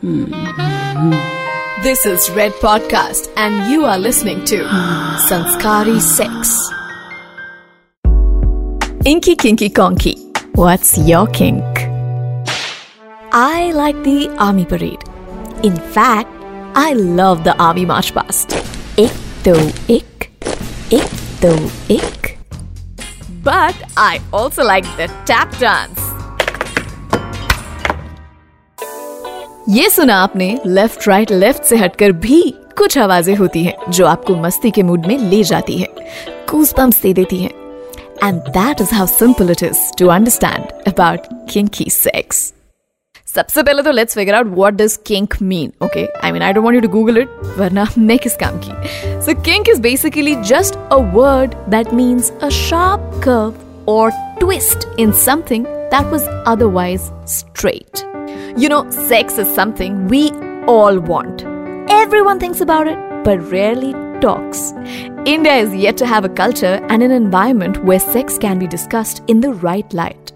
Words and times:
Hmm. 0.00 0.32
This 1.82 2.06
is 2.06 2.30
Red 2.30 2.52
Podcast, 2.52 3.28
and 3.36 3.70
you 3.70 3.84
are 3.84 3.98
listening 3.98 4.42
to 4.46 4.64
Sanskari 5.28 6.00
Sex. 6.00 6.56
Inky 9.04 9.36
Kinky 9.36 9.68
Konky, 9.68 10.16
what's 10.54 10.96
your 10.96 11.26
kink? 11.26 11.62
I 13.32 13.72
like 13.74 14.02
the 14.02 14.34
army 14.38 14.64
parade. 14.64 15.04
In 15.62 15.76
fact, 15.76 16.30
I 16.74 16.94
love 16.94 17.44
the 17.44 17.54
army 17.62 17.84
march 17.84 18.14
past. 18.14 18.56
Ik 18.96 19.12
do 19.42 19.54
ik, 19.86 20.30
ik 20.88 21.10
do 21.40 21.54
ik. 21.88 22.38
But 23.42 23.76
I 23.98 24.20
also 24.32 24.64
like 24.64 24.86
the 24.96 25.12
tap 25.26 25.50
dance. 25.58 26.09
ये 29.70 29.90
सुना 29.90 30.14
आपने 30.14 30.58
left 30.66 31.08
right 31.08 31.30
left 31.30 31.64
से 31.64 31.76
हटकर 31.76 32.12
भी 32.12 32.54
कुछ 32.78 32.98
आवाज़ें 32.98 33.36
होती 33.36 33.64
हैं, 33.64 33.90
जो 33.90 34.06
आपको 34.06 34.34
मस्ती 34.36 34.70
के 34.70 34.82
मूड 34.82 35.06
में 35.06 35.18
ले 35.18 35.42
जाती 35.42 35.78
है 35.78 35.88
कूज 36.50 36.74
दे 36.78 37.12
देती 37.12 37.36
हैं। 37.42 37.50
And 38.24 38.40
that 38.40 38.80
is 38.80 38.94
how 38.94 39.06
simple 39.06 39.50
it 39.50 39.62
is 39.62 39.78
to 39.98 40.08
understand 40.08 40.64
about 40.88 41.20
kinky 41.50 41.90
sex 41.90 42.52
सबसे 43.26 43.62
पहले 43.62 43.82
तो 43.82 43.92
let's 43.92 44.14
figure 44.14 44.34
out 44.34 44.46
what 44.46 44.74
does 44.74 44.98
kink 45.06 45.34
mean 45.42 45.72
okay 45.84 46.06
I 46.24 46.32
mean 46.32 46.42
I 46.42 46.52
don't 46.52 46.64
want 46.64 46.74
you 46.74 46.80
to 46.80 46.88
Google 46.88 47.18
it 47.18 47.40
वरना 47.58 47.86
मैं 47.98 48.18
किस 48.18 48.36
काम 48.36 48.60
की? 48.64 48.72
So 49.20 49.40
kink 49.42 49.68
is 49.68 49.80
basically 49.80 50.34
just 50.34 50.74
a 50.74 50.96
word 51.14 51.54
that 51.68 51.94
means 51.94 52.32
a 52.42 52.48
sharp 52.48 53.20
curve 53.24 53.90
और 53.92 54.10
twist 54.40 55.00
in 55.00 55.12
something 55.12 55.66
that 55.66 56.12
was 56.12 56.28
otherwise 56.46 57.10
straight 57.28 58.09
You 58.60 58.68
know, 58.68 58.90
sex 58.90 59.38
is 59.38 59.48
something 59.54 60.06
we 60.08 60.30
all 60.66 60.98
want. 60.98 61.44
Everyone 61.90 62.38
thinks 62.38 62.60
about 62.60 62.88
it, 62.88 62.98
but 63.24 63.40
rarely 63.50 63.94
talks. 64.20 64.72
India 65.24 65.54
is 65.54 65.74
yet 65.74 65.96
to 65.96 66.06
have 66.06 66.26
a 66.26 66.28
culture 66.28 66.78
and 66.90 67.02
an 67.02 67.10
environment 67.10 67.82
where 67.84 67.98
sex 67.98 68.36
can 68.36 68.58
be 68.58 68.66
discussed 68.66 69.22
in 69.28 69.40
the 69.40 69.54
right 69.54 69.90
light. 69.94 70.32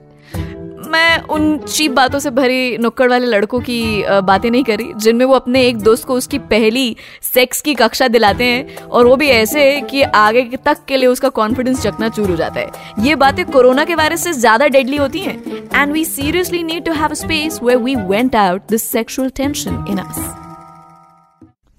मैं 0.95 1.23
उन 1.34 1.56
cheap 1.59 1.91
बातों 1.91 2.19
से 2.19 2.31
भरी 2.31 2.77
नुक्कड़ 2.78 3.09
वाले 3.11 3.27
लड़कों 3.27 3.61
की 3.61 3.81
बातें 4.25 4.50
नहीं 4.50 4.64
करी 4.64 4.92
जिनमें 4.97 5.25
वो 5.27 5.34
अपने 5.34 5.67
एक 5.69 5.78
दोस्त 5.83 6.05
को 6.05 6.14
उसकी 6.14 6.39
पहली 6.53 6.97
सेक्स 7.23 7.61
की 7.61 7.75
कक्षा 7.75 8.09
दिलाते 8.09 8.45
हैं 8.45 8.77
और 8.78 9.06
वो 9.06 9.17
भी 9.17 9.28
ऐसे 9.31 9.65
कि 9.91 10.03
आगे 10.03 10.42
तक 10.67 10.84
के 10.89 10.97
लिए 10.97 11.09
उसका 11.09 11.28
कॉन्फिडेंस 11.39 11.83
चकना 11.83 12.09
चूर 12.09 12.31
हो 12.31 12.37
जाता 12.37 12.61
है। 12.61 13.05
ये 13.06 13.15
बातें 13.17 13.45
कोरोना 13.47 13.84
के 13.84 13.95
वायरस 13.95 14.25
से 14.25 14.33
ज़्यादा 14.33 14.67
डेडली 14.69 14.97
होती 14.97 15.20
हैं। 15.20 15.37
And 15.75 15.92
we 15.92 16.05
seriously 16.05 16.62
need 16.62 16.84
to 16.84 16.92
have 16.92 17.15
space 17.15 17.61
where 17.62 17.78
we 17.78 17.95
vent 18.09 18.37
out 18.37 18.70
this 18.70 18.91
sexual 18.91 19.31
tension 19.37 19.84
in 19.91 19.98
us 19.98 20.25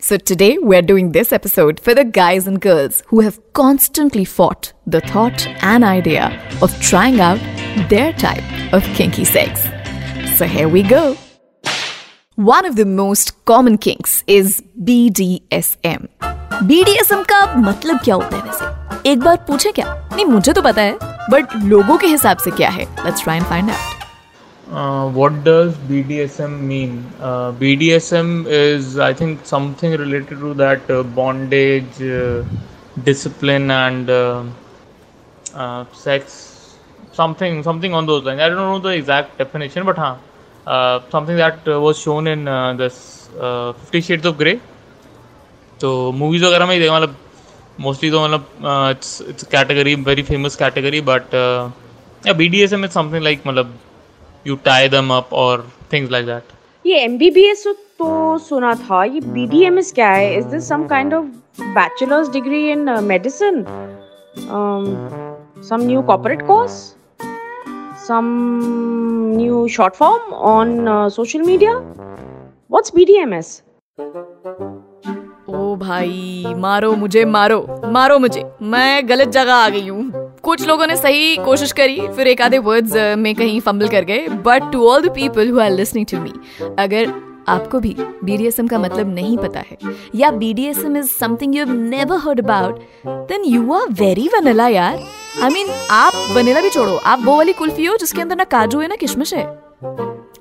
So, 0.02 0.17
today 0.30 0.47
we're 0.71 0.83
doing 0.88 1.08
this 1.13 1.31
episode 1.36 1.80
for 1.86 1.93
the 1.99 2.03
guys 2.17 2.49
and 2.52 2.61
girls 2.66 2.99
who 3.08 3.21
have 3.21 3.39
constantly 3.59 4.25
fought 4.33 4.69
the 4.88 5.02
thought 5.08 5.47
and 5.71 5.89
idea 5.93 6.30
of 6.61 6.77
trying 6.89 7.19
out 7.30 7.49
their 7.89 8.13
type. 8.25 8.64
of 8.74 8.84
kinky 8.94 9.24
sex. 9.24 9.66
So 10.36 10.46
here 10.46 10.69
we 10.69 10.83
go. 10.83 11.16
One 12.36 12.64
of 12.64 12.77
the 12.77 12.86
most 12.86 13.44
common 13.44 13.77
kinks 13.78 14.24
is 14.27 14.62
BDSM. 14.88 16.08
BDSM 16.69 17.22
का 17.28 17.44
मतलब 17.56 18.00
क्या 18.05 18.14
होता 18.14 18.36
है 18.36 18.42
वैसे 18.42 19.10
एक 19.10 19.20
बार 19.20 19.36
पूछे 19.48 19.72
क्या 19.72 19.86
नहीं 20.12 20.24
मुझे 20.27 20.52
तो 20.52 20.62
पता 20.62 20.83
है 20.83 20.98
बट 21.30 21.55
लोगों 21.64 21.96
के 21.98 22.06
हिसाब 22.06 22.38
से 22.44 22.50
क्या 22.50 22.70
है 22.70 22.84
let's 23.05 23.22
try 23.22 23.36
and 23.36 23.46
find 23.46 23.70
out 23.70 23.98
Uh, 24.72 25.10
what 25.10 25.38
does 25.42 25.72
BDSM 25.86 26.52
mean? 26.66 26.92
Uh, 27.20 27.50
BDSM 27.60 28.28
is, 28.46 29.00
I 29.00 29.12
think, 29.12 29.41
something 29.44 29.96
related 30.02 30.38
to 30.38 30.55
that 30.55 30.88
uh, 30.88 31.02
bondage, 31.02 32.00
uh, 32.00 32.44
discipline, 33.05 33.72
and 33.72 34.08
uh, 34.08 34.44
uh, 35.55 35.84
sex 35.92 36.53
something 37.15 37.64
something 37.64 37.93
on 37.93 38.05
those 38.05 38.23
lines. 38.23 38.42
I 38.42 38.49
don't 38.49 38.58
know 38.58 38.80
the 38.80 38.95
exact 38.95 39.37
definition, 39.37 39.86
but 39.86 39.98
huh, 39.98 40.15
uh, 40.67 40.99
something 41.09 41.37
that 41.37 41.65
was 41.65 41.99
shown 41.99 42.27
in 42.27 42.48
uh, 42.48 42.73
this 42.73 43.30
uh, 43.39 43.73
Fifty 43.73 44.02
Shades 44.02 44.26
of 44.26 44.37
Grey. 44.37 44.59
तो 45.80 45.89
movies 46.11 46.43
वगैरह 46.45 46.65
में 46.65 46.73
ही 46.73 46.80
देखा 46.80 46.95
मतलब 46.95 47.15
mostly 47.80 48.09
तो 48.11 48.23
मतलब 48.23 48.45
it's 48.92 49.21
it's 49.30 49.43
category 49.52 49.95
very 50.03 50.23
famous 50.23 50.55
category 50.55 51.02
but 51.09 51.33
या 52.27 52.33
B 52.33 52.48
D 52.49 52.61
S 52.64 52.73
M 52.73 52.86
is 52.86 52.92
something 52.92 53.23
like 53.23 53.42
मतलब 53.47 53.73
यू 54.45 54.55
टाई 54.65 54.87
दम 54.89 55.09
अप 55.14 55.33
और 55.43 55.67
थिंग्स 55.93 56.11
लाइक 56.11 56.26
दैट 56.26 56.53
ये 56.86 56.99
एम 57.03 57.17
बी 57.17 57.30
बी 57.32 57.43
एस 57.49 57.67
तो 57.67 58.37
सुना 58.47 58.73
था 58.76 59.03
ये 59.03 59.20
बी 59.27 59.45
डी 59.47 59.64
एम 59.65 59.80
एस 59.80 59.92
क्या 59.95 60.09
है 60.11 60.37
is 60.37 60.45
this 60.47 60.67
some 60.70 60.87
kind 60.87 61.14
of 61.14 61.61
bachelor's 61.76 62.30
degree 62.32 62.67
in 62.71 62.89
medicine 63.03 63.64
some 65.70 65.82
new 65.82 66.02
corporate 66.11 66.42
course 66.47 66.76
some 68.05 69.36
new 69.36 69.67
short 69.67 69.95
form 69.95 70.33
on 70.33 70.88
uh, 70.88 71.10
social 71.11 71.42
media? 71.43 71.73
What's 72.70 72.92
BDMS? 72.92 73.61
ओ 75.48 75.76
भाई 75.77 76.54
मारो 76.58 76.92
मुझे 76.95 77.23
मारो 77.26 77.60
मारो 77.92 78.17
मुझे 78.20 78.44
मैं 78.64 79.08
गलत 79.10 79.27
जगह 79.32 79.54
आ 79.54 79.70
गई 79.70 79.88
हूँ 79.88 80.23
कुछ 80.44 80.65
लोगों 80.67 80.88
ने 80.88 80.95
सही 80.98 81.36
कोशिश 81.45 81.71
करी 81.71 82.08
फिर 82.15 82.27
एक 82.27 82.42
आधे 82.42 82.58
वर्ड्स 82.67 82.95
में 83.17 83.33
कहीं 83.36 83.60
फंबल 83.61 83.88
कर 83.88 84.05
गए 84.05 84.27
but 84.45 84.71
to 84.71 84.88
all 84.89 85.02
the 85.02 85.14
people 85.15 85.49
who 85.49 85.60
are 85.60 85.71
listening 85.71 86.05
to 86.11 86.20
me 86.21 86.33
अगर 86.80 87.11
आपको 87.50 87.80
भी 87.80 87.95
बीडीएसएम 88.23 88.67
का 88.67 88.80
मतलब 88.80 89.14
नहीं 89.16 89.38
पता 89.38 89.60
है 89.70 89.78
या 90.16 90.32
BDSM 90.44 90.98
is 90.98 91.10
something 91.17 91.56
you 91.56 91.66
have 91.66 91.76
never 91.76 92.20
heard 92.26 92.39
about 92.44 92.80
then 93.08 93.45
you 93.45 93.73
are 93.73 93.89
very 94.02 94.28
vanilla 94.36 94.67
यार 94.67 95.04
I 95.36 95.50
mean, 95.54 95.70
आप 95.92 96.14
वनीला 96.36 96.61
भी 96.61 96.70
छोड़ो 96.70 96.95
आप 96.95 97.22
वो 97.23 97.36
वाली 97.38 97.54
कुल्फी 97.54 97.86
हो 97.86 97.95
जिसके 98.00 98.22
अंदर 98.22 98.36
ना 98.36 98.44
काजू 98.52 98.80
है 98.80 98.88
ना 98.88 98.95
किशमिश 98.95 99.33
है 99.33 99.44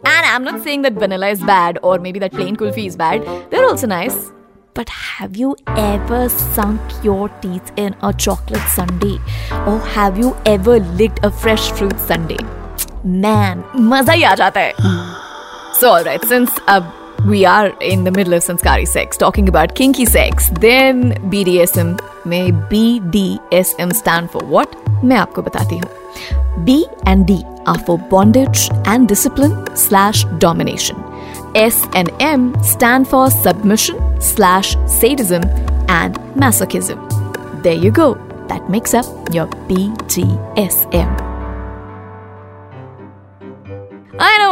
And 0.07 0.27
I'm 0.31 0.45
not 0.45 0.63
saying 0.65 0.83
that 0.83 0.99
vanilla 1.03 1.29
is 1.35 1.43
bad 1.51 1.79
or 1.83 1.99
maybe 1.99 2.21
that 2.25 2.33
plain 2.33 2.57
kulfi 2.57 2.87
is 2.87 2.97
bad. 2.97 3.25
They're 3.51 3.65
also 3.69 3.87
nice. 3.87 4.17
But 4.77 4.89
have 4.89 5.37
you 5.37 5.57
ever 5.77 6.29
sunk 6.29 6.95
your 7.03 7.29
teeth 7.43 7.73
in 7.77 7.97
a 8.03 8.13
chocolate 8.13 8.69
sundae? 8.77 9.17
Or 9.73 9.79
have 9.97 10.19
you 10.19 10.37
ever 10.45 10.79
licked 11.03 11.25
a 11.25 11.31
fresh 11.45 11.71
fruit 11.73 11.99
sundae? 12.09 12.41
Man, 13.25 13.63
मज़ा 13.77 14.13
ही 14.13 14.23
आ 14.23 14.35
जाता 14.35 14.61
है. 14.61 14.73
So, 15.74 15.92
alright, 15.92 16.24
since 16.26 16.52
uh, 16.68 16.82
we 17.26 17.46
are 17.46 17.68
in 17.80 18.04
the 18.04 18.12
middle 18.12 18.34
of 18.34 18.44
Sanskari 18.44 18.88
sex, 18.88 19.18
talking 19.18 19.48
about 19.48 19.76
kinky 19.76 20.06
sex, 20.06 20.50
then 20.60 21.14
BDSM 21.30 22.00
may 22.26 22.52
BDSM 22.52 23.94
stand 23.94 24.32
for 24.32 24.44
what? 24.44 24.76
मैं 25.04 25.18
आपको 25.18 25.42
बताती 25.42 25.78
हूँ 25.78 26.66
B 26.66 26.86
and 27.06 27.26
D 27.28 27.44
are 27.66 27.80
for 27.88 27.98
bondage 27.98 28.70
and 28.86 29.08
discipline 29.08 29.56
slash 29.76 30.26
domination. 30.40 30.98
S 31.56 31.88
and 31.94 32.12
M 32.20 32.52
stand 32.64 33.08
for 33.08 33.30
submission 33.30 33.98
slash 34.20 34.76
sadism 34.88 35.44
and 35.88 36.20
masochism. 36.36 37.08
There 37.64 37.74
you 37.74 37.92
go. 37.92 38.14
That 38.48 38.70
makes 38.70 38.94
up 38.94 39.06
your 39.34 39.48
BDSM. 39.72 41.23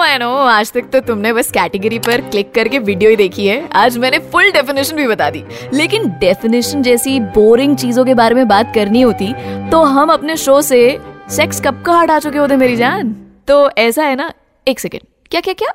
I 0.02 0.18
know 0.18 0.30
आज 0.48 0.72
तक 0.72 0.88
तो 0.92 1.00
तुमने 1.00 1.32
बस 1.32 1.50
category 1.50 1.98
पर 1.98 2.20
click 2.20 2.52
करके 2.54 2.78
video 2.80 3.10
ही 3.10 3.16
देखी 3.16 3.46
है। 3.46 3.68
आज 3.74 3.98
मैंने 3.98 4.18
फुल 4.32 4.50
डेफिनेशन 4.52 4.96
भी 4.96 5.06
बता 5.08 5.28
दी। 5.30 5.42
लेकिन 5.72 6.08
डेफिनेशन 6.20 6.82
जैसी 6.82 7.18
बोरिंग 7.36 7.76
चीज़ों 7.76 8.04
के 8.04 8.14
बारे 8.14 8.34
में 8.34 8.48
बात 8.48 8.72
करनी 8.74 9.02
होती 9.02 9.32
तो 9.70 9.82
हम 9.84 10.12
अपने 10.12 10.36
शो 10.36 10.60
से 10.62 10.98
सेक्स 11.30 11.60
कब 11.60 11.82
का 11.82 11.98
हटा 11.98 12.18
चुके 12.18 12.38
होते 12.38 12.56
मेरी 12.56 12.76
जान? 12.76 13.12
तो 13.48 13.70
ऐसा 13.70 14.04
है 14.04 14.16
ना, 14.16 14.32
एक 14.66 14.80
सेकेंड 14.80 15.02
क्या 15.30 15.40
क्या 15.40 15.54
क्या? 15.54 15.72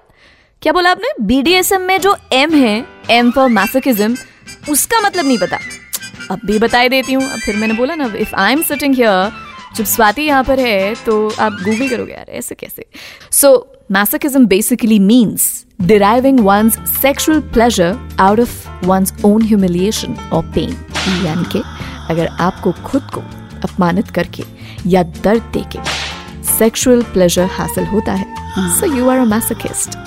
क्या 0.61 0.73
बोला 0.73 0.91
आपने? 0.91 1.13
बीडीएसएम 1.21 1.81
में 1.81 1.99
जो 2.01 2.15
एम 2.33 2.53
है 2.55 2.83
एम 3.11 3.31
फॉर 3.31 3.49
मैसोकिज्म 3.49 4.15
उसका 4.69 4.99
मतलब 5.01 5.25
नहीं 5.25 5.37
पता। 5.37 5.59
अब 6.31 6.39
भी 6.45 6.59
बताई 6.59 6.89
देती 6.89 7.13
हूँ। 7.13 7.23
अब 7.23 7.39
फिर 7.39 7.55
मैंने 7.55 7.73
बोला 7.73 7.95
ना 7.95 8.11
if 8.17 8.35
I 8.35 8.53
am 8.53 8.61
sitting 8.63 8.95
here 8.95 9.31
जब 9.75 9.85
स्वाति 9.85 10.21
यहाँ 10.21 10.43
पर 10.43 10.59
है 10.59 10.93
तो 11.05 11.15
आप 11.31 11.57
गूगल 11.63 11.89
करोगे 11.89 12.13
यार, 12.13 12.29
ऐसे 12.29 12.55
कैसे? 12.55 12.85
सो 13.31 13.73
Masochism 13.90 14.48
basically 14.48 14.98
means 14.98 15.66
deriving 15.86 16.42
one's 16.44 16.76
sexual 16.90 17.42
pleasure 17.56 17.98
out 18.18 18.38
of 18.38 18.50
one's 18.86 19.12
own 19.24 19.40
humiliation 19.40 20.16
or 20.30 20.42
pain. 20.56 20.74
यानी 21.24 21.44
कि 21.52 21.62
अगर 22.10 22.26
आपको 22.40 22.72
खुद 22.84 23.02
को 23.14 23.20
अपमानित 23.64 24.10
करके 24.18 24.44
या 24.90 25.02
दर्द 25.24 25.50
देके 25.54 25.78
सेक्सुअल 26.58 27.02
प्लेजर 27.12 27.46
हासिल 27.58 27.86
होता 27.86 28.12
है 28.12 28.70
so 28.78 28.94
you 28.96 29.08
are 29.08 29.18
a 29.18 29.24
masochist 29.34 29.98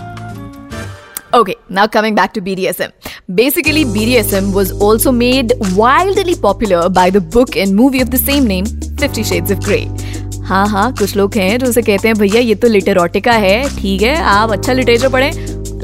Okay, 1.37 1.53
now 1.77 1.83
coming 1.93 2.15
back 2.17 2.33
to 2.35 2.41
BDSM. 2.43 2.91
Basically, 3.37 3.81
BDSM 3.95 4.53
was 4.57 4.69
also 4.85 5.11
made 5.15 5.49
wildly 5.79 6.35
popular 6.45 6.83
by 6.97 7.03
the 7.15 7.21
book 7.35 7.57
and 7.63 7.75
movie 7.79 8.03
of 8.03 8.11
the 8.13 8.19
same 8.21 8.47
name, 8.51 8.69
Fifty 9.01 9.25
Shades 9.31 9.51
of 9.55 9.59
Grey. 9.65 9.81
हाँ 10.50 10.66
हाँ 10.68 10.92
कुछ 10.98 11.16
लोग 11.16 11.34
हैं 11.36 11.58
जो 11.58 11.66
उसे 11.66 11.82
कहते 11.82 12.08
हैं 12.08 12.16
भैया 12.18 12.40
ये 12.40 12.54
तो 12.62 12.68
लिटरोटिका 12.68 13.32
है 13.32 13.58
ठीक 13.80 14.02
है 14.02 14.14
आप 14.20 14.52
अच्छा 14.52 14.72
लिटरेचर 14.72 15.08
पढ़े 15.12 15.30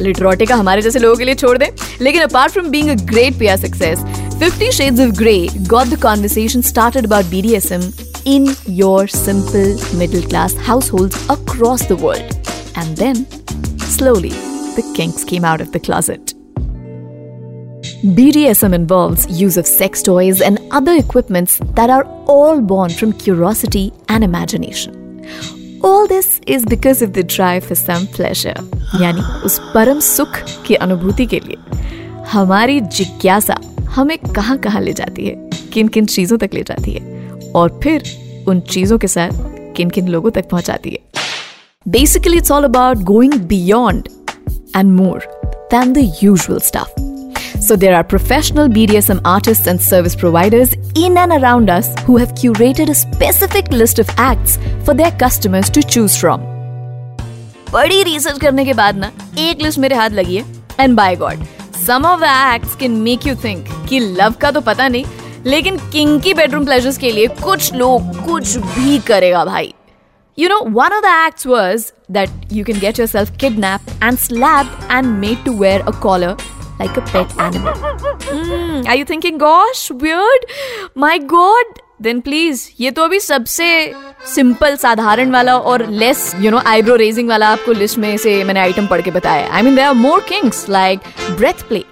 लिटरोटे 0.03 0.47
का 0.47 0.55
हमारे 0.55 0.83
जैसे 0.83 0.99
लोगों 0.99 1.17
के 1.17 1.25
लिए 1.25 1.35
छोड़ 1.43 1.57
दें 1.59 1.69
लेकिन 2.01 2.23
apart 2.23 2.53
from 2.53 2.71
being 2.71 2.89
a 2.91 2.95
great 3.13 3.39
peer 3.39 3.57
success 3.57 4.05
50 4.41 4.67
Shades 4.77 4.99
of 5.01 5.13
Grey 5.17 5.49
got 5.67 5.89
the 5.89 5.97
conversation 5.97 6.63
started 6.63 7.07
about 7.07 7.25
BDSM 7.25 7.85
in 8.27 8.49
your 8.81 9.07
simple 9.09 9.71
middle 9.97 10.21
class 10.23 10.55
households 10.67 11.17
across 11.31 11.87
the 11.87 11.97
world. 11.97 12.35
And 12.75 12.95
then, 12.99 13.25
slowly, 13.79 14.35
the 14.77 14.85
kinks 14.95 15.25
came 15.25 15.43
out 15.43 15.63
of 15.63 15.73
the 15.73 15.81
closet. 15.81 16.35
BDSM 18.19 18.75
involves 18.75 19.27
use 19.41 19.57
of 19.57 19.67
sex 19.67 20.03
toys 20.03 20.43
and 20.43 20.61
other 20.72 20.94
equipments 20.94 21.60
that 21.76 21.90
are 21.90 22.04
all 22.28 22.62
born 22.62 22.90
from 22.90 23.14
curiosity 23.14 23.92
and 24.08 24.24
imagination. 24.24 25.26
All 25.84 26.08
this 26.08 26.40
is 26.48 26.66
because 26.66 27.02
of 27.02 27.14
the 27.14 27.24
drive 27.24 27.64
for 27.64 27.76
some 27.76 28.08
pleasure, 28.08 28.56
यानी 29.02 29.22
उस 29.46 29.60
परम 29.74 30.00
सुख 30.00 30.40
की 30.68 30.76
अनुभूति 30.76 31.26
के 31.26 31.40
लिए 31.40 31.58
हमारी 32.32 32.80
जिज्ञासा 32.80 33.58
हमें 33.96 34.18
कहाँ 34.18 34.58
कहाँ 34.58 34.82
ले 34.82 34.94
जाती 34.94 35.26
है 35.26 35.50
किन 35.74 35.88
किन 35.88 36.06
चीजों 36.06 36.38
तक 36.38 36.54
ले 36.54 36.64
जाती 36.64 36.92
है 36.92 37.52
और 37.56 37.80
फिर 37.84 38.04
उन 38.48 38.60
चीजों 38.70 38.98
के 38.98 39.08
साथ 39.08 39.30
किन 39.76 39.90
किन 39.90 40.08
लोगों 40.08 40.32
तक 40.32 40.50
पहुंचाती 40.50 40.90
है 40.90 41.00
basically 41.88 42.38
it's 42.38 42.52
all 42.52 42.64
about 42.64 42.98
going 42.98 43.34
beyond 43.34 44.10
and 44.76 44.94
more 44.94 45.42
than 45.72 45.94
the 45.94 46.04
usual 46.22 46.60
stuff. 46.60 46.92
So 47.66 47.76
there 47.76 47.96
are 47.96 48.04
professional 48.04 48.68
BDSM 48.68 49.22
artists 49.26 49.68
and 49.68 49.82
service 49.82 50.16
providers 50.16 50.74
in 50.96 51.18
and 51.18 51.32
around 51.32 51.70
us 51.70 51.90
who 52.06 52.18
have 52.18 52.34
curated 52.34 52.90
a 52.90 52.96
specific 52.96 53.72
list 53.72 54.00
of 54.00 54.10
acts 54.18 54.58
for 54.86 54.94
their 54.94 55.12
customers 55.26 55.70
to 55.78 55.84
choose 55.96 56.18
from. 56.24 56.48
बड़ी 57.74 58.02
research 58.04 58.40
करने 58.40 58.66
के 58.66 58.74
बाद 58.74 58.98
ना 58.98 59.12
एक 59.40 59.62
list 59.62 59.80
मेरे 59.80 59.96
हाथ 59.96 60.10
लगी 60.20 60.38
है 60.38 60.46
and 60.80 60.96
by 60.96 61.16
God 61.16 61.44
some 61.88 62.06
of 62.06 62.20
the 62.20 62.32
acts 62.54 62.76
can 62.80 62.96
make 63.02 63.28
you 63.28 63.36
think 63.44 63.68
कि 63.90 64.00
लव 64.00 64.34
का 64.42 64.52
तो 64.52 64.62
पता 64.62 64.88
नहीं 64.88 65.06
लेकिन 65.46 65.78
किंग 65.92 66.20
की 66.22 66.34
बेडरूम 66.34 66.66
प्लेजर्स 66.66 66.98
के 66.98 67.12
लिए 67.12 67.28
कुछ 67.44 67.74
लोग 67.74 68.16
कुछ 68.26 68.58
भी 68.58 68.98
करेगा 69.08 69.46
भाई 69.46 69.74
You 70.38 70.48
know, 70.50 70.62
one 70.76 70.94
of 70.94 71.02
the 71.04 71.10
acts 71.10 71.46
was 71.46 71.84
that 72.10 72.30
you 72.50 72.64
can 72.68 72.78
get 72.80 72.98
yourself 72.98 73.32
kidnapped 73.38 73.90
and 74.02 74.18
slapped 74.18 74.86
and 74.90 75.20
made 75.24 75.44
to 75.48 75.52
wear 75.52 75.82
a 75.86 75.92
collar 76.06 76.30
like 76.79 76.97
a 76.97 77.03
pet 77.03 77.39
animal. 77.39 77.75
Hmm, 77.75 78.87
are 78.87 78.97
you 78.97 79.05
thinking, 79.05 79.39
gosh, 79.39 79.91
weird? 79.91 80.47
My 80.95 81.19
God! 81.19 81.83
Then 81.99 82.21
please, 82.23 82.63
ये 82.81 82.91
तो 82.91 83.03
अभी 83.05 83.19
सबसे 83.21 83.67
simple 84.35 84.77
साधारण 84.77 85.31
वाला 85.33 85.57
और 85.59 85.87
less 85.91 86.33
you 86.41 86.51
know 86.51 86.59
eyebrow 86.67 86.97
raising 86.97 87.29
वाला 87.29 87.49
आपको 87.49 87.73
list 87.73 87.99
में 87.99 88.17
से 88.17 88.43
मैंने 88.45 88.61
आइटम 88.61 88.87
पढ़ 88.87 89.03
के 89.03 89.11
बताया 89.11 89.49
I 89.53 89.63
mean 89.63 89.77
there 89.77 89.85
are 89.85 89.95
more 89.95 90.21
kinks 90.29 90.69
like 90.69 91.01
breath 91.39 91.63
play 91.69 91.83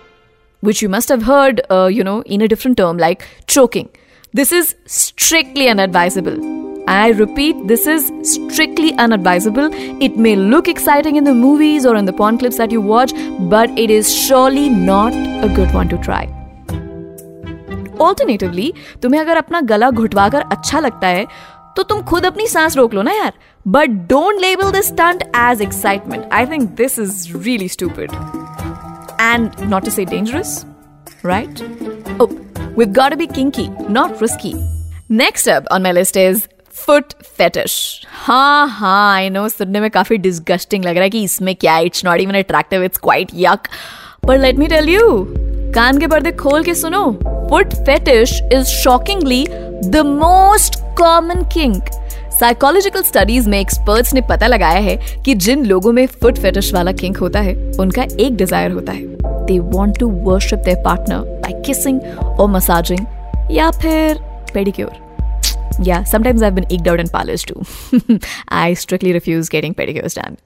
which 0.62 0.82
you 0.82 0.88
must 0.90 1.12
heard 1.30 1.62
you 1.92 2.04
know 2.04 2.22
in 2.26 2.44
a 2.44 2.48
different 2.48 2.76
term 2.78 2.98
like 2.98 3.22
choking 3.48 3.86
this 4.34 4.52
is 4.52 4.74
strictly 4.88 5.66
unadvisable 5.66 6.38
I 6.87 7.09
repeat, 7.09 7.67
this 7.67 7.85
is 7.85 8.11
strictly 8.23 8.93
unadvisable. 8.93 9.69
It 10.01 10.17
may 10.17 10.35
look 10.35 10.67
exciting 10.67 11.17
in 11.17 11.23
the 11.23 11.33
movies 11.33 11.85
or 11.85 11.95
in 11.95 12.05
the 12.05 12.13
porn 12.13 12.39
clips 12.39 12.57
that 12.57 12.71
you 12.71 12.81
watch, 12.81 13.13
but 13.53 13.77
it 13.77 13.91
is 13.91 14.11
surely 14.11 14.69
not 14.69 15.13
a 15.13 15.49
good 15.59 15.73
one 15.73 15.89
to 15.89 15.99
try. 16.07 16.23
Alternatively, 17.99 18.71
तुम्हें 19.01 19.19
अगर 19.21 19.37
अपना 19.37 19.61
गला 19.69 19.89
घुटवा 19.91 20.27
कर 20.29 20.41
अच्छा 20.51 20.79
लगता 20.79 21.07
है 21.07 21.25
तो 21.77 21.83
तुम 21.89 22.01
खुद 22.11 22.25
अपनी 22.25 22.47
सांस 22.47 22.77
रोक 22.77 22.93
लो 22.93 23.01
ना 23.01 23.11
यार 23.13 23.33
but 23.67 23.89
don't 24.09 24.39
label 24.41 24.71
this 24.71 24.87
stunt 24.87 25.23
as 25.37 25.61
excitement 25.61 26.33
I 26.33 26.45
think 26.51 26.69
this 26.77 26.99
is 26.99 27.31
really 27.45 27.67
stupid 27.69 28.11
and 29.19 29.57
not 29.71 29.83
to 29.85 29.91
say 29.91 30.03
dangerous, 30.05 30.51
right? 31.23 31.61
Oh, 32.19 32.27
we've 32.75 32.93
got 32.93 33.09
to 33.09 33.17
be 33.17 33.27
kinky, 33.27 33.67
not 33.97 34.21
risky. 34.21 34.51
Next 35.09 35.49
up 35.55 35.67
on 35.77 35.83
my 35.83 35.91
list 35.91 36.19
is 36.21 36.47
foot 36.74 37.12
fetish 37.38 37.74
हाँ 38.10 38.66
हाँ 38.68 39.14
I 39.14 39.28
know 39.30 39.48
सुनने 39.48 39.80
में 39.80 39.90
काफ़ी 39.90 40.16
disgusting 40.16 40.84
लग 40.84 40.94
रहा 40.94 41.02
है 41.02 41.10
कि 41.10 41.22
इसमें 41.24 41.54
क्या 41.54 41.78
it's 41.78 42.04
not 42.04 42.20
even 42.20 42.34
attractive 42.34 42.82
it's 42.84 42.98
quite 42.98 43.30
yuck 43.34 43.68
पर 44.26 44.38
लेट 44.38 44.58
मी 44.58 44.66
टेल 44.66 44.88
यू 44.88 45.26
कान 45.74 45.98
के 45.98 46.06
पर्दे 46.06 46.32
खोल 46.32 46.64
के 46.64 46.74
सुनो 46.74 47.04
foot 47.50 47.74
fetish 47.76 48.40
is 48.52 48.64
shockingly 48.64 49.46
the 49.84 50.02
most 50.06 50.78
common 50.98 51.44
kink 51.54 51.90
psychological 52.40 53.02
studies 53.02 53.48
में 53.48 53.58
एक्सपर्ट्स 53.60 54.14
ने 54.14 54.20
पता 54.30 54.46
लगाया 54.46 54.80
है 54.80 54.96
कि 55.24 55.34
जिन 55.36 55.64
लोगों 55.64 55.92
में 55.92 56.06
फुट 56.06 56.38
फेटिश 56.38 56.72
वाला 56.74 56.92
किंक 56.92 57.18
होता 57.18 57.40
है, 57.40 57.54
उनका 57.80 58.02
एक 58.02 58.36
डिज़ायर 58.36 58.70
होता 58.70 58.92
है। 58.92 59.46
They 59.46 59.58
want 59.58 59.98
to 59.98 60.08
worship 60.24 60.58
their 60.58 60.82
partner 60.84 61.40
by 61.40 61.62
kissing 61.66 62.00
और 62.22 62.48
मसाजिंग 62.50 63.06
या 63.50 63.70
फिर 63.70 64.18
pedicure 64.54 65.03
Yeah, 65.80 66.04
sometimes 66.04 66.42
I've 66.42 66.54
been 66.54 66.70
eked 66.70 66.86
out 66.86 67.00
in 67.00 67.08
parlors 67.08 67.44
too. 67.44 67.62
I 68.48 68.74
strictly 68.74 69.12
refuse 69.12 69.48
getting 69.48 69.74
pedicures 69.74 70.14
done. 70.14 70.38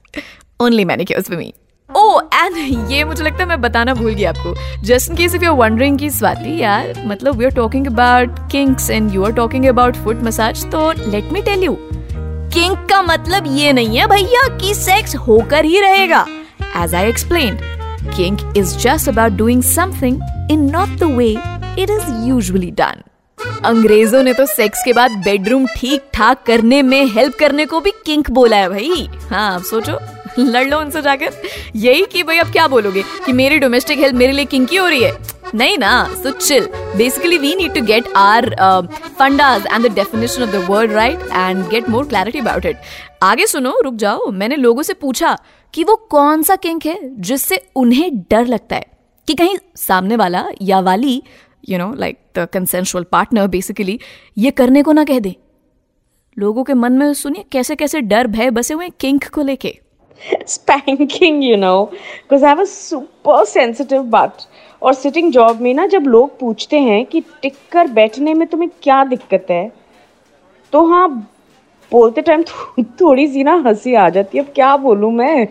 Only 0.61 0.85
manicures 0.85 1.29
for 1.29 1.37
me. 1.37 1.55
Oh, 1.91 2.29
and 2.33 2.57
ये 2.91 3.05
मुझे 3.05 3.25
लगता 3.25 3.39
है 3.39 3.49
मैं 3.49 3.61
बताना 3.61 3.95
भूल 3.95 4.15
गई 4.15 4.25
आपको 4.25 4.55
just 4.85 5.11
in 5.11 5.17
case 5.17 5.35
if 5.35 5.45
you 5.45 5.51
are 5.51 5.57
wondering 5.59 5.99
की 5.99 6.11
स्वाति 6.11 6.57
यार 6.63 7.03
मतलब 7.07 7.37
we 7.37 7.45
are 7.45 7.51
talking 7.51 7.87
about 7.87 8.39
kinks 8.53 8.91
and 8.91 9.15
you 9.15 9.25
are 9.25 9.33
talking 9.33 9.65
about 9.67 9.97
foot 10.05 10.23
massage 10.25 10.65
तो 10.73 10.91
let 11.01 11.33
me 11.33 11.43
tell 11.43 11.65
you 11.65 11.77
kink 12.55 12.77
का 12.91 13.01
मतलब 13.03 13.47
ये 13.57 13.73
नहीं 13.73 13.99
है 13.99 14.07
भैया 14.07 14.47
कि 14.59 14.75
सेक्स 14.75 15.17
होकर 15.27 15.65
ही 15.65 15.81
रहेगा 15.81 16.25
as 16.83 16.95
I 16.95 17.09
explain 17.09 17.59
kink 18.17 18.57
is 18.57 18.77
just 18.79 19.09
about 19.09 19.33
doing 19.39 19.63
something 19.65 20.21
in 20.51 20.71
not 20.71 20.99
the 20.99 21.13
way 21.17 21.31
it 21.83 21.91
is 21.91 22.11
usually 22.29 22.71
done 22.71 23.03
अंग्रेज़ों 23.65 24.23
ने 24.23 24.33
तो 24.35 24.47
सेक्स 24.47 24.83
के 24.85 24.93
बाद 24.93 25.11
बेडरूम 25.25 25.67
ठीक 25.77 26.03
ठाक 26.15 26.43
करने 26.47 26.83
में 26.83 27.05
हेल्प 27.07 27.35
करने 27.35 27.67
को 27.67 27.81
भी 27.81 27.91
किंक 28.07 28.31
बोला 28.31 28.57
है 28.57 28.69
भाई। 28.69 29.09
हाँ 29.31 29.55
आप 29.55 29.63
सोचो। 29.63 29.99
लड़ 30.39 30.67
लो 30.69 30.79
उनसे 30.81 31.03
जाकर। 31.03 31.43
यही 31.77 32.05
कि 32.13 32.23
भाई, 32.23 32.39
अब 32.39 32.53
क्या 32.53 32.67
बोलोगे? 32.69 33.03
कि 33.27 33.33
मेरी 33.33 33.59
डोमेस्टिक 33.59 33.99
हेल्प 33.99 34.15
मेरे 34.15 34.33
लिए 34.33 34.45
किंकी 34.45 34.77
हो 34.77 34.87
रही 34.89 35.03
है? 35.03 35.13
नहीं 35.55 35.79
ना 35.79 35.93
so 36.23 36.31
chill 36.31 36.67
basically 36.97 37.39
we 37.39 37.55
need 37.57 37.75
to 37.75 37.83
get 37.83 38.09
our 38.17 38.51
fundas 39.19 39.67
and 39.67 39.89
the 39.89 39.95
definition 39.95 40.43
of 40.43 40.51
the 40.51 40.65
word 40.71 40.93
right 40.93 41.21
and 41.21 41.69
get 41.69 41.89
more 41.89 42.07
clarity 42.07 42.39
about 42.39 42.67
it 42.67 42.77
आगे 43.23 43.47
सुनो, 43.47 43.75
रुक 43.85 43.95
जाओ। 43.95 44.31
मैंने 44.31 44.57
लोगों 44.57 44.83
से 44.83 44.93
पूछा 44.93 45.37
कि 45.75 45.85
वो 45.85 45.95
कौन 46.11 46.43
सा 46.43 46.57
किंक 46.57 46.87
है 46.87 46.99
जिससे 47.21 47.61
उन्हें 47.77 48.11
डर 48.31 48.47
लगता 48.47 48.77
है? 48.77 48.85
कि 49.29 49.35
कहीं 49.35 49.57
सामने 49.77 50.17
वाला 50.17 50.45
या 50.63 50.81
वाली 50.81 51.23
you 51.69 51.79
know 51.79 51.95
like 51.95 52.19
the 52.39 52.49
consensual 52.53 53.05
partner 53.05 53.47
basically 53.47 53.99
ये 54.39 54.51
करने 54.51 54.83
को 54.83 54.93
ना 54.93 55.05
कह 55.05 55.19
दे 55.19 55.37
लोगों 56.39 56.65
के 56.65 56.75
मन 56.75 56.93
में 56.93 57.13
सुनिए 57.15 57.45
कैसे 57.53 57.77
कैसे 57.77 58.01
डर 58.01 58.27
भय 58.27 58.51
बसे 58.51 58.75
हुए 58.75 58.89
किंक 59.01 59.25
को 59.25 59.43
लेके 59.43 59.79
spanking, 60.45 61.37
you 61.43 61.57
know, 61.57 61.89
because 62.23 62.45
I 62.45 62.49
have 62.49 62.61
a 62.61 62.69
super 62.69 63.41
sensitive 63.47 64.07
butt. 64.15 64.31
और 64.83 64.95
सिटिंग 64.95 65.33
जॉब 65.33 65.61
में 65.61 65.75
ना 65.75 65.87
जब 65.87 66.03
लोग 66.03 66.39
पूछते 66.39 66.81
हैं 66.81 67.07
कि 67.07 67.21
टिक 67.21 67.55
कर 67.73 67.87
बैठने 67.87 68.35
में 68.35 68.49
तुम्हें 68.49 68.71
क्या 68.83 69.05
दिक्कत 69.05 69.47
है 69.51 69.73
तो 70.73 70.85
हाँ 70.87 71.09
बोलते 71.93 72.21
टाइम 72.21 72.43
थो, 72.43 72.83
थोड़ी 72.83 73.29
सी 73.29 73.45
ना 73.45 73.63
हँसी 73.67 73.95
आ 73.95 74.09
जाती 74.09 74.39
है 74.39 74.45
अब 74.45 74.51
क्या 74.55 74.77
बोलूँ 74.77 75.13
मैं 75.13 75.49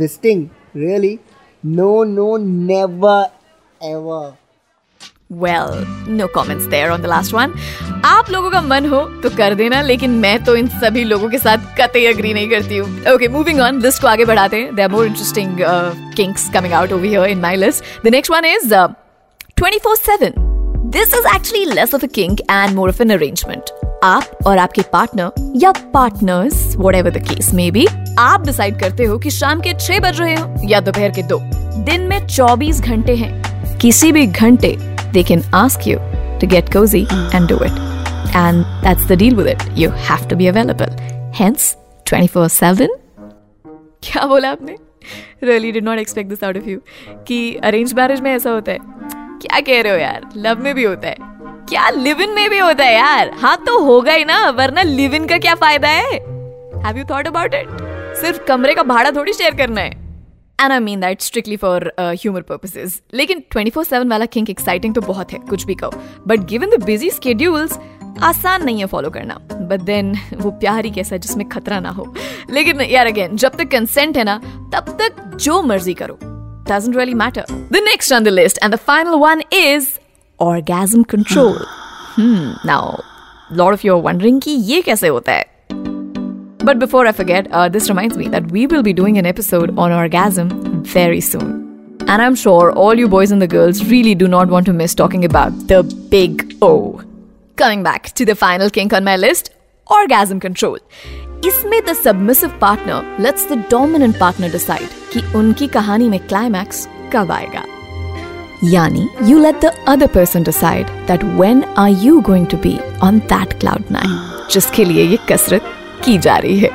Fisting? 0.00 0.44
Really? 0.76 1.16
No, 1.66 1.90
no, 2.16 2.28
never, 2.70 3.18
ever. 3.80 4.39
Well 5.32 6.14
no 6.16 6.26
comments 6.26 6.64
there 6.66 6.90
on 6.90 7.02
the 7.02 7.06
last 7.06 7.34
one 7.34 7.52
आप 8.04 8.30
लोगों 8.30 8.50
का 8.50 8.60
मन 8.62 8.86
हो 8.86 9.00
तो 9.22 9.30
कर 9.30 9.54
देना, 9.54 9.80
लेकिन 9.82 10.10
मैं 10.20 10.42
तो 10.44 10.54
इन 10.56 10.68
सभी 10.80 11.04
लोगों 11.04 11.28
के 11.28 11.38
साथ 11.38 11.58
कतई 11.80 12.04
अग्री 12.06 12.32
नहीं 12.34 12.48
करती 12.50 12.76
हूँ। 12.76 13.14
ओके 13.14 13.28
मूविंग 13.28 13.60
ऑन 13.60 13.80
लिस्ट 13.82 14.02
को 14.02 14.08
आगे 14.08 14.24
बढ़ाते 14.24 14.56
हैं। 14.56 14.74
They 14.74 14.82
are 14.82 14.88
more 14.88 15.06
interesting 15.06 15.56
kinks 16.16 16.48
coming 16.54 16.74
out 16.74 16.92
over 16.92 17.04
here 17.04 17.24
in 17.26 17.40
my 17.40 17.56
list 17.56 17.84
the 18.04 18.12
next 18.12 18.32
one 18.32 18.44
is 18.46 18.74
24/7 19.60 20.32
this 20.90 21.14
is 21.14 21.26
actually 21.34 21.64
less 21.74 21.94
of 21.94 22.04
a 22.04 22.08
kink 22.14 22.40
and 22.40 22.74
more 22.76 22.88
of 22.88 23.02
an 23.02 23.10
arrangement 23.10 23.70
आप 24.04 24.46
और 24.46 24.58
आपके 24.58 24.82
partner 24.92 25.52
या 25.62 25.72
partners 25.94 26.76
whatever 26.94 27.10
the 27.10 27.22
case 27.28 27.52
may 27.54 27.70
be 27.70 27.86
आप 28.18 28.46
decide 28.46 28.78
करते 28.80 29.04
हो 29.04 29.18
कि 29.18 29.30
शाम 29.30 29.60
के 29.60 29.74
छह 29.78 30.00
बज 30.00 30.20
रहे 30.20 30.34
हो 30.34 30.68
या 30.68 30.80
दोपहर 30.80 31.10
के 31.10 31.22
दो। 31.22 31.38
दिन 31.84 32.02
में 32.02 32.26
24 32.26 32.80
घंटे 32.80 33.14
हैं। 33.16 33.78
किसी 33.78 34.10
भी 34.12 34.26
घंटे 34.26 34.76
they 35.11 35.23
can 35.23 35.43
ask 35.53 35.85
you 35.85 35.97
to 36.39 36.47
get 36.47 36.71
cozy 36.71 37.05
and 37.33 37.47
do 37.47 37.57
it. 37.59 37.71
And 38.35 38.65
that's 38.83 39.05
the 39.05 39.15
deal 39.15 39.35
with 39.35 39.47
it. 39.47 39.61
You 39.75 39.89
have 40.07 40.27
to 40.29 40.35
be 40.35 40.47
available. 40.47 40.91
Hence, 41.33 41.75
24 42.05 42.49
7. 42.49 42.87
क्या 44.03 44.25
बोला 44.27 44.49
आपने 44.51 44.75
really 45.43 45.71
did 45.71 45.83
not 45.83 45.99
expect 45.99 46.29
this 46.29 46.43
out 46.43 46.57
of 46.57 46.67
you 46.67 46.79
कि 47.27 47.39
अरेंज 47.63 47.93
मैरिज 47.93 48.21
में 48.21 48.31
ऐसा 48.31 48.51
होता 48.51 48.71
है 48.71 48.77
क्या 49.41 49.59
कह 49.59 49.81
रहे 49.81 49.93
हो 49.93 49.99
यार 49.99 50.29
लव 50.37 50.63
में 50.63 50.73
भी 50.75 50.83
होता 50.83 51.07
है 51.07 51.33
क्या 51.69 51.89
लिव 51.89 52.21
इन 52.21 52.33
में 52.35 52.49
भी 52.49 52.59
होता 52.59 52.83
है 52.83 52.93
यार 52.93 53.31
हाँ 53.41 53.55
तो 53.65 53.79
होगा 53.83 54.13
ही 54.13 54.25
ना 54.25 54.49
वरना 54.57 54.81
लिव 54.81 55.15
इन 55.15 55.27
का 55.27 55.37
क्या 55.37 55.55
फायदा 55.63 55.89
है 55.89 56.11
have 56.85 56.97
you 56.97 57.03
thought 57.09 57.27
about 57.27 57.53
it 57.53 57.69
सिर्फ 58.21 58.45
कमरे 58.47 58.73
का 58.75 58.83
भाड़ा 58.93 59.11
थोड़ी 59.11 59.33
शेयर 59.33 59.55
करना 59.55 59.81
है 59.81 59.91
and 60.60 60.72
I 60.72 60.78
mean 60.78 61.00
that 61.00 61.20
strictly 61.20 61.56
for 61.56 61.92
humour 62.00 62.42
purposes 62.42 63.00
लेकिन 63.14 63.42
24/7 63.56 64.10
वाला 64.10 64.26
किंक 64.26 64.50
एक्साइटिंग 64.50 64.94
तो 64.94 65.00
बहुत 65.00 65.32
है 65.32 65.38
कुछ 65.50 65.64
भी 65.66 65.74
कहो। 65.74 66.02
But 66.26 66.40
given 66.48 66.70
the 66.70 66.82
busy 66.84 67.10
schedules 67.10 67.78
आसान 68.22 68.64
नहीं 68.64 68.80
है 68.80 68.86
फॉलो 68.86 69.10
करना। 69.10 69.34
बट 69.52 69.80
देन 69.80 70.14
वो 70.34 70.50
प्यार 70.50 70.84
ही 70.84 70.90
कैसा 70.90 71.16
जिसमें 71.16 71.48
खतरा 71.48 71.80
ना 71.80 71.90
हो। 71.90 72.14
लेकिन 72.50 72.80
यार 72.80 73.06
अगेन 73.06 73.36
जब 73.36 73.56
तक 73.56 73.70
कंसेंट 73.70 74.16
है 74.16 74.24
ना 74.24 74.38
तब 74.74 74.96
तक 75.00 75.36
जो 75.36 75.62
मर्ज़ी 75.62 75.94
करो। 75.94 76.18
Doesn't 76.70 76.96
really 76.96 77.14
matter. 77.14 77.42
The 77.74 77.80
next 77.84 78.12
on 78.12 78.26
the 78.26 78.32
list 78.32 78.58
and 78.62 78.74
the 78.74 78.78
final 78.88 79.16
one 79.20 79.40
is 79.52 79.86
orgasm 80.38 81.04
control. 81.12 81.56
hmm, 82.16 82.52
now, 82.64 82.82
a 83.50 83.56
lot 83.60 83.76
of 83.76 83.84
you 83.84 83.94
are 83.94 84.02
wondering 84.04 84.42
कि 84.42 84.50
ये 84.50 84.82
कैसे 84.82 85.08
होता 85.08 85.32
है? 85.32 85.44
but 86.59 86.79
before 86.79 87.05
I 87.07 87.11
forget, 87.11 87.47
uh, 87.51 87.69
this 87.69 87.89
reminds 87.89 88.17
me 88.17 88.27
that 88.29 88.51
we 88.51 88.65
will 88.67 88.83
be 88.83 88.93
doing 88.93 89.17
an 89.17 89.25
episode 89.25 89.77
on 89.77 89.91
orgasm 89.91 90.49
very 90.83 91.21
soon. 91.21 91.51
And 92.07 92.21
I'm 92.21 92.35
sure 92.35 92.71
all 92.71 92.93
you 92.93 93.07
boys 93.07 93.31
and 93.31 93.41
the 93.41 93.47
girls 93.47 93.83
really 93.85 94.15
do 94.15 94.27
not 94.27 94.47
want 94.49 94.65
to 94.67 94.73
miss 94.73 94.95
talking 94.95 95.25
about 95.25 95.67
the 95.67 95.83
big 96.09 96.55
O. 96.61 97.01
Coming 97.57 97.83
back 97.83 98.11
to 98.15 98.25
the 98.25 98.35
final 98.35 98.69
kink 98.69 98.93
on 98.93 99.03
my 99.03 99.15
list 99.17 99.51
orgasm 99.87 100.39
control. 100.39 100.79
इसमें 101.45 101.81
the 101.85 101.93
submissive 101.93 102.49
partner 102.61 103.17
lets 103.21 103.47
the 103.51 103.57
dominant 103.71 104.17
partner 104.19 104.51
decide 104.51 104.89
कि 105.13 105.21
उनकी 105.37 105.67
कहानी 105.75 106.09
में 106.09 106.19
climax 106.27 106.87
कब 107.13 107.31
आएगा 107.31 107.63
यानी 108.71 109.07
you 109.29 109.39
let 109.39 109.59
the 109.65 109.71
other 109.87 110.07
person 110.15 110.43
decide 110.43 110.87
that 111.07 111.23
when 111.23 111.63
are 111.77 111.89
you 112.03 112.19
going 112.29 112.47
to 112.51 112.57
be 112.63 112.77
on 113.03 113.19
that 113.33 113.53
cloud 113.59 113.91
nine 113.91 114.47
जिसके 114.51 114.85
लिए 114.85 115.03
ये 115.05 115.17
कसरत 115.29 115.71
की 116.04 116.18
जा 116.18 116.36
रही 116.36 116.58
है। 116.58 116.70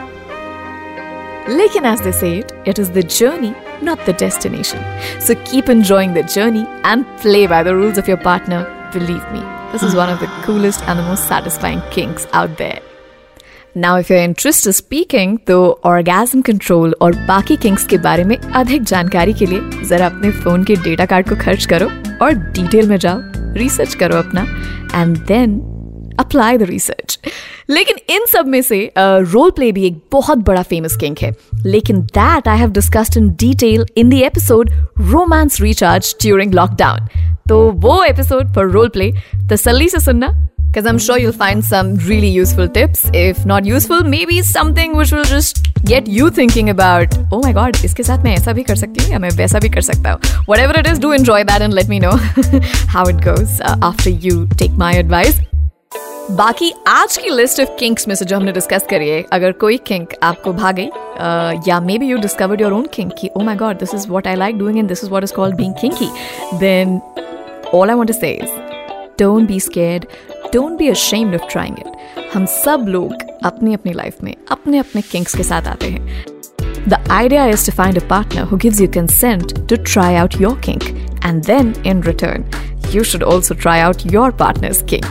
लेकिन 1.49 1.85
as 1.85 2.01
said 2.15 2.51
it 2.67 2.79
is 2.79 2.91
the 2.91 3.05
journey 3.09 3.53
not 3.83 4.09
the 4.09 4.15
destination 4.19 4.99
so 5.27 5.33
keep 5.51 5.69
enjoying 5.69 6.15
the 6.15 6.25
journey 6.27 6.65
and 6.85 7.05
play 7.21 7.45
by 7.47 7.63
the 7.63 7.67
rules 7.77 7.99
of 7.99 8.09
your 8.09 8.19
partner 8.23 8.61
believe 8.95 9.21
me 9.33 9.43
this 9.71 9.83
is 9.83 9.95
one 9.97 10.13
of 10.13 10.23
the 10.23 10.29
coolest 10.45 10.89
and 10.89 10.99
the 10.99 11.03
most 11.03 11.23
satisfying 11.23 11.81
kinks 11.93 12.27
out 12.33 12.57
there 12.57 12.81
now 13.77 13.97
if 13.99 14.11
your 14.13 14.21
interest 14.23 14.67
is 14.67 14.75
speaking 14.75 15.37
तो 15.47 15.57
orgasm 15.85 16.41
control 16.41 16.95
और 17.01 17.15
बाकी 17.27 17.55
Kings 17.57 17.85
के 17.87 17.97
बारे 17.97 18.23
में 18.23 18.37
अधिक 18.37 18.83
जानकारी 18.83 19.33
के 19.33 19.45
लिए 19.45 19.87
जरा 19.89 20.05
अपने 20.05 20.31
फ़ोन 20.33 20.63
के 20.63 20.75
डेटा 20.83 21.05
कार्ड 21.05 21.29
को 21.29 21.35
खर्च 21.35 21.65
करो 21.65 21.89
और 22.21 22.33
डिटेल 22.33 22.89
में 22.89 22.97
जाओ 22.97 23.19
रिसर्च 23.57 23.93
करो 23.93 24.17
अपना 24.17 24.45
and 24.93 25.17
then 25.27 25.59
apply 26.19 26.57
the 26.57 26.63
research 26.69 27.19
लेकिन 27.69 27.97
इन 28.15 28.25
सब 28.31 28.47
में 28.47 28.61
से 28.61 28.79
रोल 28.97 29.49
uh, 29.49 29.55
प्ले 29.55 29.71
भी 29.71 29.85
एक 29.87 29.99
बहुत 30.11 30.37
बड़ा 30.47 30.61
फ़ेमस 30.63 30.95
किंग 30.95 31.15
है 31.21 31.33
लेकिन 31.65 32.01
that 32.01 32.47
I 32.47 32.57
have 32.57 32.71
discussed 32.71 33.17
in 33.17 33.29
detail 33.39 33.85
in 33.97 34.09
the 34.09 34.21
episode 34.23 34.71
romance 35.11 35.61
recharge 35.61 36.15
during 36.21 36.53
lockdown 36.53 37.07
तो 37.49 37.59
वो 37.71 38.03
एपिसोड 38.03 38.53
फॉर 38.55 38.69
रोल 38.71 38.89
प्ले 38.89 39.11
तसल्ली 39.51 39.89
से 39.89 39.99
सुनना 39.99 40.33
because 40.67 40.89
I'm 40.91 40.97
sure 40.99 41.17
you'll 41.17 41.31
find 41.31 41.63
some 41.63 41.95
really 42.05 42.27
useful 42.27 42.67
tips. 42.67 43.05
If 43.13 43.45
not 43.45 43.63
useful, 43.65 44.03
maybe 44.03 44.41
something 44.41 44.97
which 44.97 45.13
will 45.13 45.23
just 45.23 45.61
get 45.85 46.05
you 46.07 46.29
thinking 46.29 46.69
about, 46.69 47.17
oh 47.31 47.39
my 47.45 47.53
god, 47.53 47.83
इसके 47.85 48.03
साथ 48.03 48.23
मैं 48.23 48.35
ऐसा 48.35 48.53
भी 48.53 48.63
कर 48.63 48.75
सकती 48.75 49.03
हूँ 49.03 49.11
या 49.11 49.19
मैं 49.19 49.29
वैसा 49.37 49.59
भी 49.59 49.69
कर 49.69 49.81
सकता 49.81 50.11
हूँ. 50.11 50.45
Whatever 50.49 50.77
it 50.81 50.93
is, 50.93 50.99
do 50.99 51.13
enjoy 51.13 51.41
that 51.45 51.67
and 51.67 51.79
let 51.79 51.87
me 51.87 51.99
know 51.99 52.15
how 52.95 53.05
it 53.13 53.25
goes 53.27 53.59
uh, 53.61 53.77
after 53.91 54.15
you 54.27 54.47
take 54.57 54.81
my 54.85 54.93
advice. 55.03 55.54
बाकी 56.31 56.71
आज 56.87 57.15
की 57.17 57.29
लिस्ट 57.29 57.59
ऑफ़ 57.61 57.69
किंक्स 57.79 58.07
में 58.07 58.13
से 58.15 58.25
जो 58.25 58.35
हमने 58.35 58.51
डिस्कस 58.51 58.85
करी 58.89 59.09
है 59.09 59.21
अगर 59.33 59.51
कोई 59.51 59.77
किंक 59.77 60.13
आपको 60.23 60.53
भागे 60.53 60.89
या 61.67 61.79
maybe 61.97 62.07
you 62.07 62.17
discovered 62.17 62.61
your 62.61 62.73
own 62.73 62.85
kink 62.93 63.11
की 63.19 63.29
ओ 63.37 63.41
my 63.41 63.55
God 63.55 63.77
this 63.79 63.93
is 63.95 64.07
what 64.09 64.27
I 64.27 64.35
like 64.35 64.57
doing 64.57 64.79
and 64.79 64.87
this 64.87 65.03
is 65.03 65.11
what 65.11 65.23
is 65.23 65.33
called 65.33 65.55
being 65.55 65.73
kinky 65.81 66.07
then 66.59 66.99
all 67.73 67.89
I 67.89 67.95
want 67.95 68.07
to 68.07 68.13
say 68.13 68.31
is 68.33 68.51
don't 69.19 69.47
be 69.47 69.59
scared 69.59 70.05
don't 70.53 70.77
be 70.77 70.89
ashamed 70.89 71.35
of 71.35 71.51
trying 71.51 71.79
it 71.79 72.29
हम 72.33 72.45
सब 72.55 72.85
लोग 72.87 73.13
अपनी 73.45 73.73
अपनी 73.73 73.93
life 73.93 74.23
में 74.23 74.35
अपने 74.51 74.77
अपने 74.77 75.01
kinks 75.01 75.35
के 75.35 75.43
साथ 75.43 75.67
आते 75.67 75.89
हैं। 75.89 76.23
The 76.89 76.97
idea 77.13 77.43
is 77.51 77.63
to 77.67 77.71
find 77.77 77.97
a 77.99 78.05
partner 78.09 78.41
who 78.49 78.57
gives 78.65 78.79
you 78.81 78.87
consent 78.95 79.53
to 79.69 79.77
try 79.93 80.09
out 80.15 80.35
your 80.41 80.55
kink, 80.65 80.83
and 81.29 81.47
then 81.51 81.71
in 81.91 82.01
return, 82.07 82.43
you 82.90 83.04
should 83.04 83.22
also 83.22 83.54
try 83.54 83.80
out 83.80 84.04
your 84.04 84.32
partner's 84.32 84.82
kink. 84.82 85.06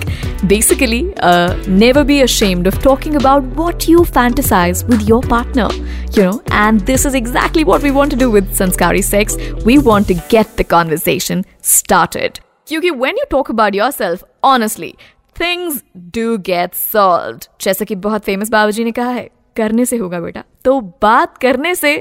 Basically, 0.47 1.13
uh, 1.17 1.55
never 1.67 2.03
be 2.03 2.21
ashamed 2.21 2.67
of 2.67 2.81
talking 2.81 3.15
about 3.15 3.43
what 3.61 3.87
you 3.87 3.99
fantasize 3.99 4.87
with 4.87 5.07
your 5.07 5.21
partner. 5.21 5.69
You 6.13 6.23
know, 6.23 6.41
and 6.51 6.81
this 6.81 7.05
is 7.05 7.13
exactly 7.13 7.63
what 7.63 7.81
we 7.81 7.91
want 7.91 8.11
to 8.11 8.17
do 8.17 8.29
with 8.29 8.55
Sanskari 8.55 9.03
Sex. 9.03 9.37
We 9.65 9.77
want 9.77 10.07
to 10.07 10.15
get 10.29 10.57
the 10.57 10.63
conversation 10.63 11.45
started. 11.61 12.39
Because 12.69 12.91
when 12.97 13.17
you 13.17 13.25
talk 13.29 13.49
about 13.49 13.73
yourself, 13.73 14.23
honestly, 14.43 14.95
things 15.33 15.83
do 16.11 16.37
get 16.37 16.75
solved. 16.75 17.47
जैसा 17.61 17.85
कि 17.85 17.95
बहुत 17.95 18.23
famous 18.23 18.49
बाबूजी 18.49 18.83
ने 18.83 18.91
कहा 18.91 19.09
है 19.09 19.29
करने 19.57 19.85
से 19.85 19.97
होगा 19.97 20.19
बेटा 20.19 20.43
तो 20.65 20.79
बात 21.01 21.37
करने 21.37 21.75
से 21.75 21.95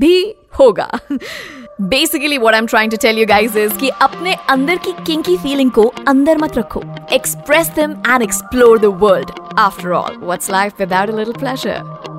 भी 0.00 0.14
होगा 0.58 0.90
Basically 1.80 2.38
what 2.38 2.54
I 2.54 2.58
am 2.58 2.66
trying 2.66 2.90
to 2.90 2.96
tell 3.02 3.18
you 3.18 3.26
guys 3.28 3.56
is 3.58 3.76
कि 3.80 3.88
अपने 4.02 4.34
अंदर 4.50 4.76
की 4.86 4.92
किंकी 5.06 5.36
फीलिंग 5.42 5.70
को 5.78 5.92
अंदर 6.08 6.38
मत 6.42 6.58
रखो 6.58 6.82
express 7.12 7.70
them 7.76 7.92
and 8.08 8.22
explore 8.22 8.78
the 8.78 8.96
world 9.02 9.30
after 9.58 9.90
all 10.02 10.16
what's 10.22 10.50
life 10.50 10.80
without 10.80 11.10
a 11.10 11.16
little 11.16 11.34
pleasure 11.38 12.10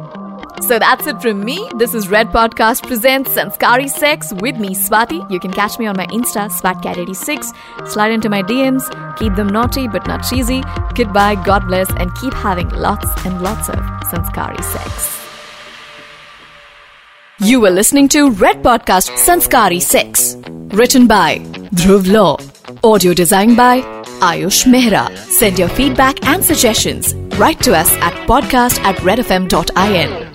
So 0.63 0.79
that's 0.79 1.07
it 1.07 1.21
from 1.21 1.43
me. 1.43 1.69
This 1.75 1.93
is 1.93 2.07
Red 2.07 2.27
Podcast 2.27 2.87
presents 2.87 3.31
Sanskari 3.31 3.89
Sex 3.89 4.31
with 4.35 4.57
me, 4.57 4.69
Swati. 4.73 5.29
You 5.29 5.37
can 5.37 5.51
catch 5.51 5.77
me 5.77 5.87
on 5.87 5.97
my 5.97 6.05
Insta, 6.07 6.49
SwatCat86. 6.49 7.51
Slide 7.85 8.13
into 8.13 8.29
my 8.29 8.41
DMs. 8.43 8.87
Keep 9.17 9.35
them 9.35 9.47
naughty 9.47 9.89
but 9.89 10.07
not 10.07 10.23
cheesy. 10.29 10.61
Goodbye, 10.95 11.35
God 11.43 11.67
bless, 11.67 11.89
and 11.95 12.15
keep 12.15 12.33
having 12.33 12.69
lots 12.69 13.25
and 13.25 13.41
lots 13.41 13.67
of 13.67 13.83
Sanskari 14.05 14.63
Sex. 14.63 15.26
You 17.40 17.60
were 17.60 17.70
listening 17.70 18.08
to 18.08 18.30
Red 18.32 18.62
Podcast 18.64 19.16
Sanskari 19.16 19.80
Sex. 19.80 20.36
Written 20.74 21.06
by 21.06 21.38
Dhruv 21.72 22.10
Law. 22.12 22.36
Audio 22.82 23.14
designed 23.14 23.56
by 23.56 23.80
Ayush 24.20 24.66
Mehra. 24.66 25.16
Send 25.16 25.56
your 25.58 25.68
feedback 25.68 26.26
and 26.26 26.44
suggestions. 26.44 27.14
Write 27.38 27.60
to 27.60 27.76
us 27.76 27.92
at 27.98 28.12
podcast 28.26 28.80
at 28.80 28.96
redfm.in. 28.96 30.27